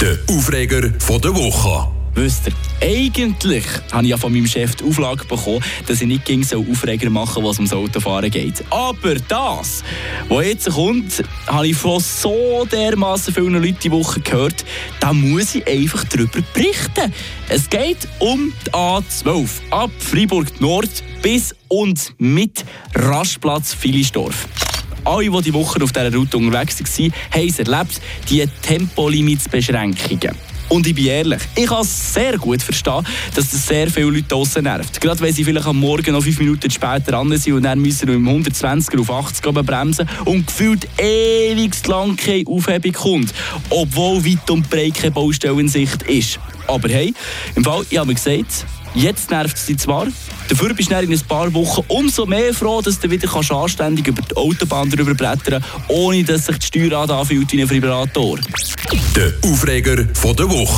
Der 0.00 0.16
Aufreger 0.28 0.88
von 1.00 1.20
der 1.20 1.34
Woche. 1.34 1.90
Wisst 2.14 2.46
ihr, 2.46 2.52
eigentlich 2.80 3.64
habe 3.90 4.04
ich 4.04 4.10
ja 4.10 4.16
von 4.16 4.32
meinem 4.32 4.46
Chef 4.46 4.76
die 4.76 4.84
Auflage 4.84 5.24
bekommen, 5.24 5.60
dass 5.88 6.00
ich 6.00 6.06
nicht 6.06 6.24
gegen 6.24 6.44
so 6.44 6.64
Aufreger 6.70 7.10
machen 7.10 7.42
was 7.42 7.56
ums 7.56 7.72
Autofahren 7.72 8.30
geht. 8.30 8.62
Aber 8.70 9.16
das, 9.16 9.82
was 10.28 10.46
jetzt 10.46 10.70
kommt, 10.70 11.20
habe 11.48 11.66
ich 11.66 11.76
von 11.76 11.98
so 11.98 12.64
dermaßen 12.70 13.34
vielen 13.34 13.54
Leuten 13.54 13.78
die 13.82 13.90
Woche 13.90 14.20
gehört, 14.20 14.64
da 15.00 15.12
muss 15.12 15.56
ich 15.56 15.66
einfach 15.66 16.04
darüber 16.04 16.40
berichten. 16.54 17.12
Es 17.48 17.68
geht 17.68 18.06
um 18.20 18.52
die 18.64 18.70
A12 18.70 19.48
ab 19.70 19.90
Freiburg 19.98 20.60
Nord 20.60 21.02
bis 21.22 21.56
und 21.66 22.14
mit 22.18 22.64
Rastplatz 22.94 23.74
Filisdorf 23.74 24.46
alle, 25.04 25.30
die 25.30 25.42
die 25.42 25.54
Woche 25.54 25.82
auf 25.82 25.92
dieser 25.92 26.12
Route 26.12 26.36
unterwegs 26.36 26.80
waren, 26.80 27.12
haben 27.30 27.48
es 27.48 27.58
erlebt, 27.58 28.00
die 28.28 28.44
Tempolimitsbeschränkungen. 28.62 30.51
Und 30.68 30.86
ich 30.86 30.94
bin 30.94 31.06
ehrlich, 31.06 31.40
ich 31.54 31.66
kann 31.66 31.84
sehr 31.84 32.38
gut 32.38 32.62
verstehen, 32.62 33.06
dass 33.34 33.50
das 33.50 33.66
sehr 33.66 33.90
viele 33.90 34.06
Leute 34.06 34.22
draussen 34.22 34.64
nervt. 34.64 35.00
Gerade 35.00 35.20
wenn 35.20 35.32
sie 35.32 35.44
vielleicht 35.44 35.66
am 35.66 35.78
Morgen 35.78 36.12
noch 36.12 36.22
fünf 36.22 36.38
Minuten 36.38 36.70
später 36.70 37.12
dran 37.12 37.36
sind 37.36 37.54
und 37.54 37.62
dann 37.62 37.80
müssen 37.80 38.08
wir 38.08 38.14
im 38.14 38.28
120er 38.28 39.00
auf 39.00 39.10
80 39.10 39.52
bremsen 39.64 40.08
und 40.24 40.46
gefühlt 40.46 40.88
ewig 40.98 41.86
lang 41.86 42.16
keine 42.16 42.46
Aufhebung 42.46 42.92
kommt, 42.92 43.34
obwohl 43.70 44.24
weit 44.24 44.50
und 44.50 44.68
breit 44.70 44.94
keine 44.94 45.10
Baustelle 45.10 45.60
in 45.60 45.68
Sicht 45.68 46.02
ist. 46.04 46.40
Aber 46.66 46.88
hey, 46.88 47.12
im 47.54 47.64
Fall, 47.64 47.84
ich 47.90 47.98
habe 47.98 48.08
mir 48.08 48.14
gesagt, 48.14 48.66
Jetzt 48.94 49.30
nervt 49.30 49.56
es 49.56 49.64
dich 49.64 49.78
zwar, 49.78 50.06
dafür 50.48 50.74
bist 50.74 50.90
du 50.90 50.98
in 50.98 51.10
ein 51.10 51.20
paar 51.20 51.52
Wochen 51.54 51.82
umso 51.88 52.26
mehr 52.26 52.52
froh, 52.52 52.82
dass 52.82 53.00
du 53.00 53.10
wieder 53.10 53.26
kannst 53.26 53.50
anständig 53.50 54.06
über 54.06 54.20
die 54.20 54.36
Autobahn 54.36 54.90
drüber 54.90 55.34
ohne 55.88 56.24
dass 56.24 56.44
sich 56.46 56.58
die 56.58 56.66
Steuerrad 56.66 57.10
anfühlt 57.10 57.50
wie 57.52 57.62
ein 57.62 57.70
Vibrator. 57.70 58.38
Der 59.16 59.32
Aufreger 59.50 60.04
von 60.14 60.36
der 60.36 60.50
Woche. 60.50 60.72